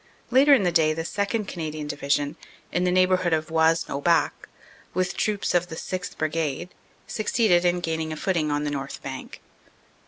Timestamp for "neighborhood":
2.91-3.33